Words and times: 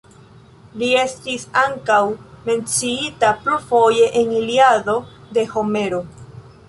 Li 0.83 0.87
estis 1.01 1.43
ankaŭ 1.63 1.99
menciita 2.47 3.29
plurfoje 3.43 4.09
en 4.23 4.35
"Iliado", 4.41 4.97
de 5.37 5.45
Homero. 5.53 6.01